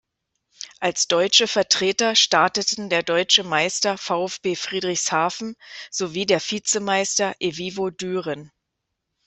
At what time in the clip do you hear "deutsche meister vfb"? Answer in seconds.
3.03-4.55